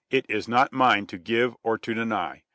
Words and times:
It 0.09 0.25
is 0.27 0.47
not 0.47 0.73
mine 0.73 1.05
to 1.05 1.19
give 1.19 1.55
or 1.61 1.77
to 1.77 1.93
deny. 1.93 2.41